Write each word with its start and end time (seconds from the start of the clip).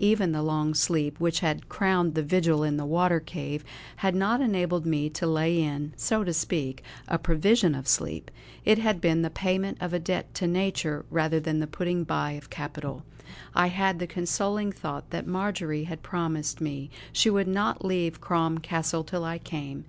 Even 0.00 0.32
the 0.32 0.42
long 0.42 0.74
sleep 0.74 1.20
which 1.20 1.38
had 1.38 1.68
crowned 1.68 2.16
the 2.16 2.22
vigil 2.24 2.64
in 2.64 2.76
the 2.78 2.84
water 2.84 3.20
cave 3.20 3.62
had 3.98 4.12
not 4.12 4.40
enabled 4.40 4.84
me 4.84 5.08
to 5.10 5.24
lay 5.24 5.62
in, 5.62 5.92
so 5.96 6.24
to 6.24 6.34
speak, 6.34 6.82
a 7.06 7.16
provision 7.16 7.76
of 7.76 7.86
sleep; 7.86 8.28
it 8.64 8.78
had 8.80 9.00
been 9.00 9.22
the 9.22 9.30
payment 9.30 9.78
of 9.80 9.92
a 9.92 10.00
debt 10.00 10.34
to 10.34 10.48
nature 10.48 11.06
rather 11.12 11.38
than 11.38 11.60
the 11.60 11.68
putting 11.68 12.02
by 12.02 12.32
of 12.32 12.50
capital. 12.50 13.04
I 13.54 13.68
had 13.68 14.00
the 14.00 14.08
consoling 14.08 14.72
thought 14.72 15.10
that 15.10 15.28
Marjory 15.28 15.84
had 15.84 16.02
promised 16.02 16.60
me 16.60 16.90
she 17.12 17.30
would 17.30 17.46
not 17.46 17.84
leave 17.84 18.20
Crom 18.20 18.58
Castle 18.58 19.04
till 19.04 19.22
I 19.24 19.38
came. 19.38 19.84